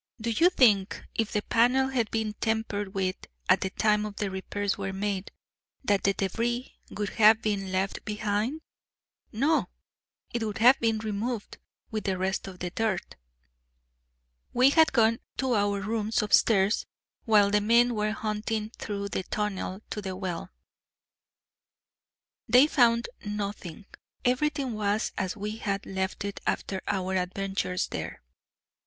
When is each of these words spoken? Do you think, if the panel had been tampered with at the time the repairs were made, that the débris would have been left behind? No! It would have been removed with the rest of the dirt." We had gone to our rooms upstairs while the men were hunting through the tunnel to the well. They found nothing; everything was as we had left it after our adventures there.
Do 0.19 0.31
you 0.31 0.49
think, 0.49 0.99
if 1.13 1.31
the 1.31 1.43
panel 1.43 1.89
had 1.89 2.09
been 2.09 2.33
tampered 2.41 2.95
with 2.95 3.17
at 3.47 3.61
the 3.61 3.69
time 3.69 4.11
the 4.17 4.31
repairs 4.31 4.75
were 4.75 4.91
made, 4.93 5.29
that 5.83 6.01
the 6.01 6.15
débris 6.15 6.71
would 6.89 7.09
have 7.11 7.43
been 7.43 7.71
left 7.71 8.03
behind? 8.03 8.61
No! 9.31 9.69
It 10.33 10.41
would 10.43 10.57
have 10.57 10.79
been 10.79 10.97
removed 10.97 11.59
with 11.91 12.05
the 12.05 12.17
rest 12.17 12.47
of 12.47 12.57
the 12.57 12.71
dirt." 12.71 13.15
We 14.53 14.71
had 14.71 14.91
gone 14.91 15.19
to 15.37 15.53
our 15.53 15.79
rooms 15.81 16.23
upstairs 16.23 16.87
while 17.25 17.51
the 17.51 17.61
men 17.61 17.93
were 17.93 18.09
hunting 18.13 18.71
through 18.79 19.09
the 19.09 19.21
tunnel 19.21 19.81
to 19.91 20.01
the 20.01 20.15
well. 20.15 20.49
They 22.47 22.65
found 22.65 23.07
nothing; 23.23 23.85
everything 24.25 24.73
was 24.73 25.11
as 25.15 25.37
we 25.37 25.57
had 25.57 25.85
left 25.85 26.25
it 26.25 26.39
after 26.47 26.81
our 26.87 27.13
adventures 27.15 27.89
there. 27.89 28.23